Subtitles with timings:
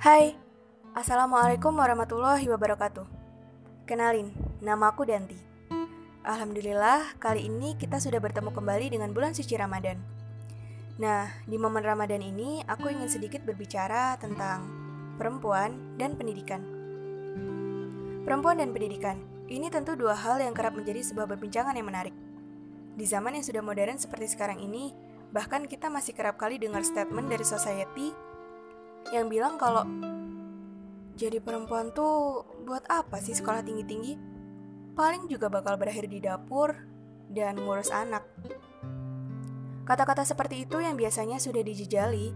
[0.00, 0.32] Hai,
[0.96, 3.04] Assalamualaikum warahmatullahi wabarakatuh.
[3.84, 4.32] Kenalin,
[4.64, 5.36] nama aku Danti.
[6.24, 10.00] Alhamdulillah, kali ini kita sudah bertemu kembali dengan bulan suci Ramadan.
[10.96, 14.72] Nah, di momen Ramadan ini aku ingin sedikit berbicara tentang
[15.20, 16.64] perempuan dan pendidikan.
[18.24, 19.20] Perempuan dan pendidikan,
[19.52, 22.16] ini tentu dua hal yang kerap menjadi sebuah perbincangan yang menarik.
[22.96, 24.96] Di zaman yang sudah modern seperti sekarang ini,
[25.28, 28.29] bahkan kita masih kerap kali dengar statement dari society
[29.10, 29.86] yang bilang kalau
[31.18, 34.16] jadi perempuan tuh buat apa sih sekolah tinggi-tinggi?
[34.96, 36.72] Paling juga bakal berakhir di dapur
[37.28, 38.24] dan ngurus anak.
[39.84, 42.32] Kata-kata seperti itu yang biasanya sudah dijejali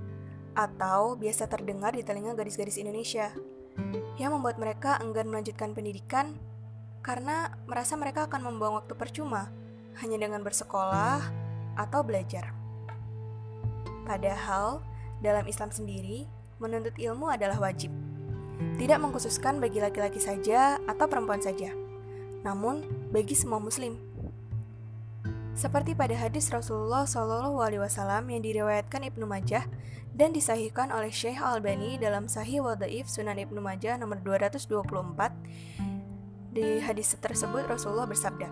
[0.55, 3.31] atau biasa terdengar di telinga gadis-gadis Indonesia
[4.19, 6.39] yang membuat mereka enggan melanjutkan pendidikan
[7.03, 9.51] karena merasa mereka akan membuang waktu percuma
[10.03, 11.21] hanya dengan bersekolah
[11.79, 12.55] atau belajar.
[14.07, 14.85] Padahal,
[15.25, 16.27] dalam Islam sendiri,
[16.63, 17.91] menuntut ilmu adalah wajib.
[18.79, 21.75] Tidak mengkhususkan bagi laki-laki saja atau perempuan saja,
[22.47, 23.99] namun bagi semua muslim.
[25.55, 29.63] Seperti pada hadis Rasulullah Wasallam yang diriwayatkan Ibnu Majah
[30.15, 35.31] dan disahihkan oleh Syekh Al-Bani dalam Sahih Wadaif Sunan Ibnu Majah nomor 224,
[36.55, 38.47] di hadis tersebut Rasulullah bersabda,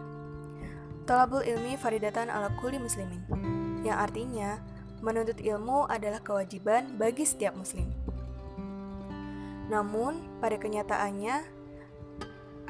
[1.07, 3.23] Talabul ilmi faridatan ala kulli muslimin,
[3.83, 4.63] yang artinya
[5.03, 7.91] menuntut ilmu adalah kewajiban bagi setiap muslim.
[9.69, 11.43] Namun, pada kenyataannya,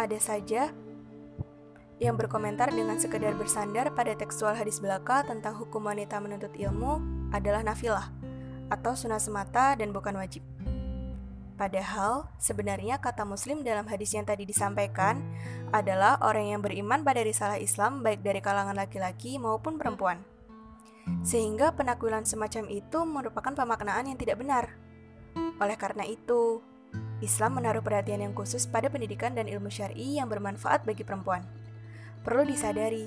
[0.00, 0.72] ada saja
[2.02, 6.98] yang berkomentar dengan sekedar bersandar pada tekstual hadis belaka tentang hukum wanita menuntut ilmu
[7.30, 8.10] adalah nafilah
[8.72, 10.42] atau sunnah semata dan bukan wajib.
[11.54, 15.22] Padahal, sebenarnya kata muslim dalam hadis yang tadi disampaikan
[15.70, 20.18] adalah orang yang beriman pada risalah Islam baik dari kalangan laki-laki maupun perempuan.
[21.22, 24.74] Sehingga penakwilan semacam itu merupakan pemaknaan yang tidak benar.
[25.62, 26.62] Oleh karena itu,
[27.22, 31.46] Islam menaruh perhatian yang khusus pada pendidikan dan ilmu syar'i yang bermanfaat bagi perempuan.
[32.26, 33.06] Perlu disadari,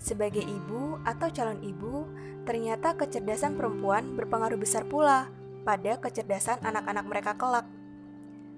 [0.00, 2.04] sebagai ibu atau calon ibu,
[2.44, 5.32] ternyata kecerdasan perempuan berpengaruh besar pula
[5.64, 7.64] pada kecerdasan anak-anak mereka kelak.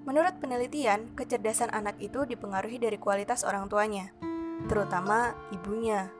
[0.06, 4.10] Menurut penelitian, kecerdasan anak itu dipengaruhi dari kualitas orang tuanya,
[4.66, 6.10] terutama ibunya.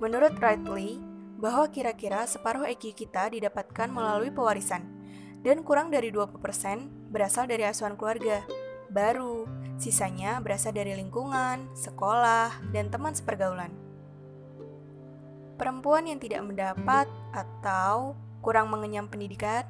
[0.00, 1.00] Menurut Wrightley,
[1.40, 4.84] bahwa kira-kira separuh IQ kita didapatkan melalui pewarisan,
[5.40, 6.36] dan kurang dari 20%
[7.08, 8.44] berasal dari asuhan keluarga.
[8.92, 9.48] Baru,
[9.80, 13.72] sisanya berasal dari lingkungan, sekolah, dan teman sepergaulan.
[15.56, 18.12] Perempuan yang tidak mendapat atau
[18.44, 19.64] kurang mengenyam pendidikan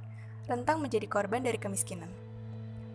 [0.50, 2.10] rentang menjadi korban dari kemiskinan.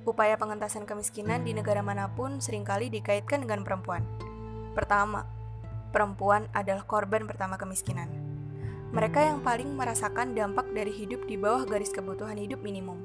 [0.03, 4.03] Upaya pengentasan kemiskinan di negara mana pun sering kali dikaitkan dengan perempuan.
[4.75, 5.23] Pertama,
[5.91, 8.24] perempuan adalah korban pertama kemiskinan
[8.95, 12.95] mereka yang paling merasakan dampak dari hidup di bawah garis kebutuhan hidup minimum.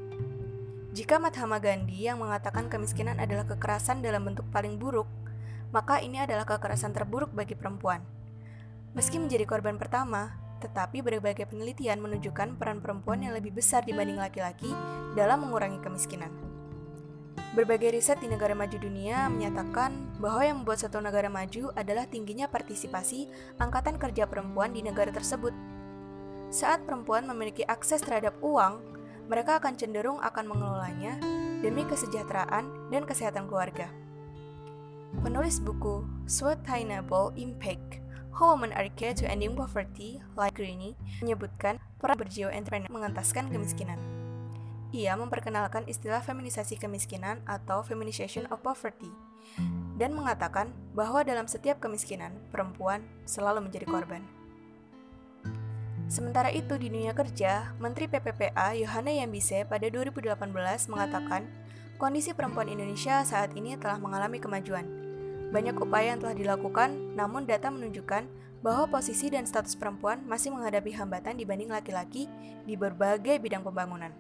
[0.95, 5.11] Jika Mahatma Gandhi yang mengatakan kemiskinan adalah kekerasan dalam bentuk paling buruk,
[5.75, 8.07] maka ini adalah kekerasan terburuk bagi perempuan.
[8.95, 14.71] Meski menjadi korban pertama, tetapi berbagai penelitian menunjukkan peran perempuan yang lebih besar dibanding laki-laki
[15.19, 16.31] dalam mengurangi kemiskinan.
[17.51, 19.91] Berbagai riset di negara maju dunia menyatakan
[20.23, 23.27] bahwa yang membuat satu negara maju adalah tingginya partisipasi
[23.59, 25.51] angkatan kerja perempuan di negara tersebut.
[26.51, 28.83] Saat perempuan memiliki akses terhadap uang,
[29.31, 31.15] mereka akan cenderung akan mengelolanya
[31.63, 33.87] demi kesejahteraan dan kesehatan keluarga.
[35.23, 38.03] Penulis buku Sustainable Impact
[38.35, 44.03] How Women Are Key to Ending Poverty, like Greeny, menyebutkan peran berjiwa entrepreneur mengentaskan kemiskinan.
[44.91, 49.15] Ia memperkenalkan istilah feminisasi kemiskinan atau feminization of poverty
[49.95, 54.40] dan mengatakan bahwa dalam setiap kemiskinan, perempuan selalu menjadi korban.
[56.11, 60.43] Sementara itu di dunia kerja, Menteri PPPA Yohana Yambise pada 2018
[60.91, 61.47] mengatakan
[62.03, 64.91] kondisi perempuan Indonesia saat ini telah mengalami kemajuan.
[65.55, 68.27] Banyak upaya yang telah dilakukan, namun data menunjukkan
[68.59, 72.27] bahwa posisi dan status perempuan masih menghadapi hambatan dibanding laki-laki
[72.67, 74.11] di berbagai bidang pembangunan.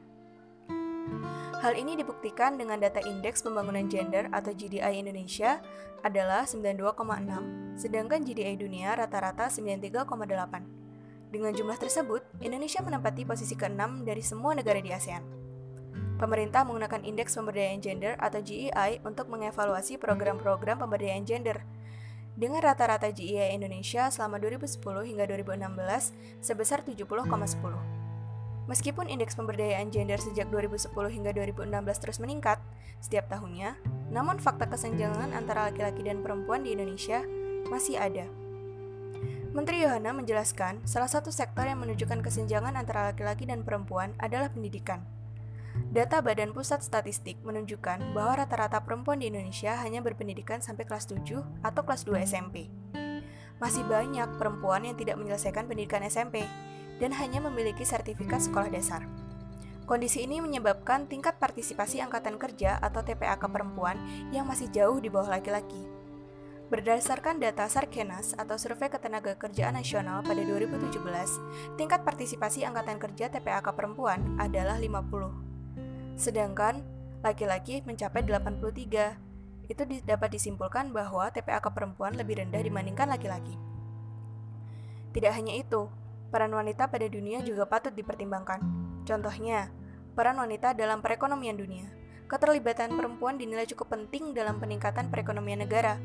[1.59, 5.59] Hal ini dibuktikan dengan data Indeks Pembangunan Gender atau GDI Indonesia
[6.07, 6.87] adalah 92,6,
[7.75, 10.80] sedangkan GDI dunia rata-rata 93,8.
[11.31, 15.23] Dengan jumlah tersebut, Indonesia menempati posisi ke-6 dari semua negara di ASEAN.
[16.19, 21.63] Pemerintah menggunakan Indeks Pemberdayaan Gender atau GEI untuk mengevaluasi program-program pemberdayaan gender.
[22.35, 28.01] Dengan rata-rata GEI Indonesia selama 2010 hingga 2016 sebesar 70,10.
[28.69, 32.63] Meskipun indeks pemberdayaan gender sejak 2010 hingga 2016 terus meningkat
[33.03, 33.75] setiap tahunnya,
[34.15, 37.25] namun fakta kesenjangan antara laki-laki dan perempuan di Indonesia
[37.67, 38.31] masih ada.
[39.51, 45.03] Menteri Yohana menjelaskan, salah satu sektor yang menunjukkan kesenjangan antara laki-laki dan perempuan adalah pendidikan.
[45.91, 51.43] Data Badan Pusat Statistik menunjukkan bahwa rata-rata perempuan di Indonesia hanya berpendidikan sampai kelas 7
[51.67, 52.71] atau kelas 2 SMP.
[53.59, 56.47] Masih banyak perempuan yang tidak menyelesaikan pendidikan SMP
[57.03, 59.03] dan hanya memiliki sertifikat sekolah dasar.
[59.83, 63.99] Kondisi ini menyebabkan tingkat partisipasi angkatan kerja atau TPAK perempuan
[64.31, 66.00] yang masih jauh di bawah laki-laki.
[66.71, 70.95] Berdasarkan data Sarkenas atau Survei Ketenaga Kerjaan Nasional pada 2017,
[71.75, 75.51] tingkat partisipasi angkatan kerja TPAK perempuan adalah 50
[76.21, 76.85] sedangkan
[77.25, 79.17] laki-laki mencapai 83.
[79.73, 83.57] Itu dapat disimpulkan bahwa TPAK perempuan lebih rendah dibandingkan laki-laki.
[85.17, 85.89] Tidak hanya itu,
[86.29, 88.61] peran wanita pada dunia juga patut dipertimbangkan.
[89.09, 89.73] Contohnya,
[90.13, 91.89] peran wanita dalam perekonomian dunia.
[92.31, 95.99] Keterlibatan perempuan dinilai cukup penting dalam peningkatan perekonomian negara,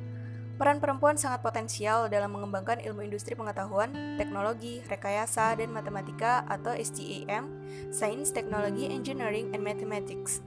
[0.55, 7.51] Peran perempuan sangat potensial dalam mengembangkan ilmu industri pengetahuan, teknologi, rekayasa, dan matematika atau STEM,
[7.91, 10.39] Science, Technology, Engineering, and Mathematics.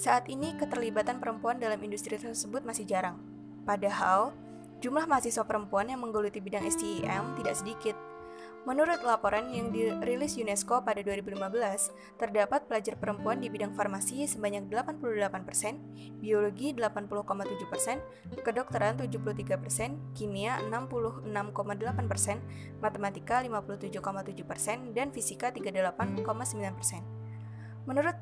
[0.00, 3.20] Saat ini, keterlibatan perempuan dalam industri tersebut masih jarang.
[3.68, 4.32] Padahal,
[4.80, 7.96] jumlah mahasiswa perempuan yang menggeluti bidang STEM tidak sedikit,
[8.66, 16.18] Menurut laporan yang dirilis UNESCO pada 2015, terdapat pelajar perempuan di bidang farmasi sebanyak 88%,
[16.18, 21.30] biologi 80,7%, kedokteran 73%, kimia 66,8%,
[22.82, 27.18] matematika 57,7%, dan fisika 38,9%.
[27.88, 28.16] Menurut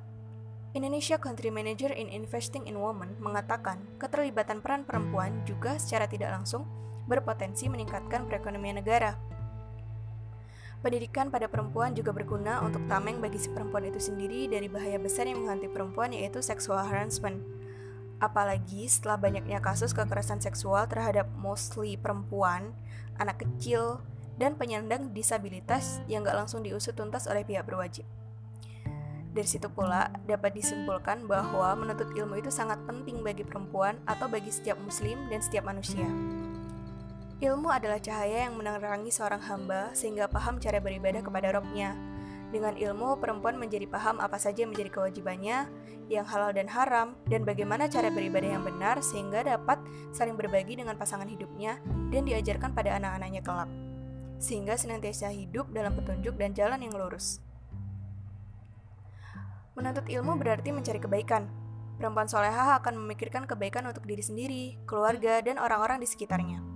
[0.76, 6.68] Indonesia Country Manager in Investing in Women mengatakan keterlibatan peran perempuan juga secara tidak langsung
[7.08, 9.16] berpotensi meningkatkan perekonomian negara.
[10.84, 15.24] Pendidikan pada perempuan juga berguna untuk tameng bagi si perempuan itu sendiri dari bahaya besar
[15.24, 17.40] yang menghantui perempuan yaitu sexual harassment.
[18.20, 22.72] Apalagi setelah banyaknya kasus kekerasan seksual terhadap mostly perempuan,
[23.20, 24.00] anak kecil,
[24.36, 28.04] dan penyandang disabilitas yang gak langsung diusut tuntas oleh pihak berwajib.
[29.36, 34.48] Dari situ pula dapat disimpulkan bahwa menuntut ilmu itu sangat penting bagi perempuan atau bagi
[34.48, 36.08] setiap muslim dan setiap manusia.
[37.36, 41.92] Ilmu adalah cahaya yang menerangi seorang hamba sehingga paham cara beribadah kepada Robnya.
[42.48, 45.68] Dengan ilmu, perempuan menjadi paham apa saja yang menjadi kewajibannya,
[46.08, 49.76] yang halal dan haram, dan bagaimana cara beribadah yang benar sehingga dapat
[50.16, 51.76] saling berbagi dengan pasangan hidupnya
[52.08, 53.68] dan diajarkan pada anak-anaknya kelak.
[54.40, 57.44] Sehingga senantiasa hidup dalam petunjuk dan jalan yang lurus.
[59.76, 61.52] Menuntut ilmu berarti mencari kebaikan.
[62.00, 66.75] Perempuan solehah akan memikirkan kebaikan untuk diri sendiri, keluarga, dan orang-orang di sekitarnya.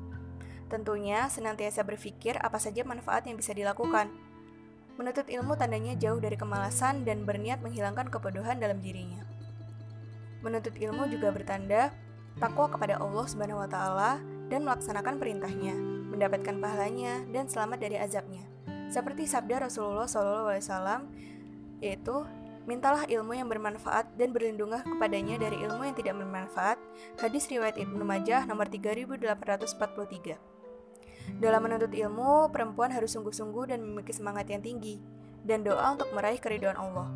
[0.71, 4.07] Tentunya senantiasa berpikir apa saja manfaat yang bisa dilakukan.
[4.95, 9.27] Menuntut ilmu tandanya jauh dari kemalasan dan berniat menghilangkan kebodohan dalam dirinya.
[10.47, 11.91] Menuntut ilmu juga bertanda
[12.39, 15.75] takwa kepada Allah Subhanahu wa taala dan melaksanakan perintahnya,
[16.15, 18.47] mendapatkan pahalanya dan selamat dari azabnya.
[18.91, 21.07] Seperti sabda Rasulullah SAW,
[21.83, 22.27] yaitu
[22.69, 26.79] Mintalah ilmu yang bermanfaat dan berlindunglah kepadanya dari ilmu yang tidak bermanfaat.
[27.17, 30.50] Hadis riwayat Ibnu Majah nomor 3843.
[31.41, 35.01] Dalam menuntut ilmu, perempuan harus sungguh-sungguh dan memiliki semangat yang tinggi,
[35.45, 37.09] dan doa untuk meraih keridhaan Allah.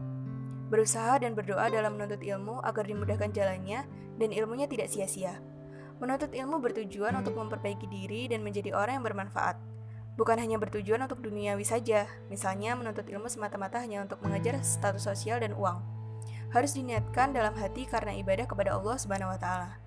[0.72, 3.84] Berusaha dan berdoa dalam menuntut ilmu agar dimudahkan jalannya
[4.16, 5.38] dan ilmunya tidak sia-sia.
[6.00, 9.60] Menuntut ilmu bertujuan untuk memperbaiki diri dan menjadi orang yang bermanfaat.
[10.14, 15.42] Bukan hanya bertujuan untuk duniawi saja, misalnya menuntut ilmu semata-mata hanya untuk mengejar status sosial
[15.42, 15.82] dan uang.
[16.54, 19.83] Harus diniatkan dalam hati karena ibadah kepada Allah Subhanahu wa taala.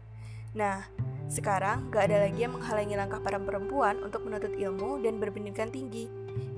[0.55, 0.87] Nah,
[1.27, 6.07] sekarang, gak ada lagi yang menghalangi langkah para perempuan untuk menuntut ilmu dan berpendidikan tinggi.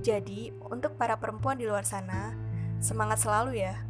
[0.05, 2.37] Jadi, untuk para perempuan di luar sana,
[2.77, 3.81] semangat selalu ya.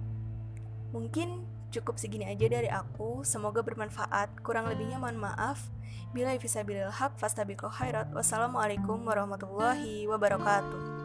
[0.95, 3.21] Mungkin cukup segini aja dari aku.
[3.27, 4.41] Semoga bermanfaat.
[4.41, 5.69] Kurang lebihnya mohon maaf.
[6.09, 8.09] Bila bisa bilal haq fastabiqul khairat.
[8.15, 10.98] Wassalamualaikum warahmatullahi wabarakatuh.